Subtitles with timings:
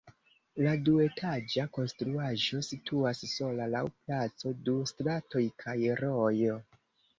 [0.67, 6.61] La duetaĝa konstruaĵo situas sola laŭ placo, du stratoj kaj rojo.